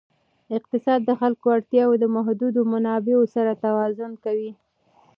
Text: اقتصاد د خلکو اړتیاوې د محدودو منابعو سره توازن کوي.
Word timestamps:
اقتصاد 0.57 0.99
د 1.05 1.11
خلکو 1.21 1.47
اړتیاوې 1.55 1.97
د 1.99 2.05
محدودو 2.15 2.61
منابعو 2.71 3.23
سره 3.35 3.59
توازن 3.63 4.11
کوي. 4.23 4.51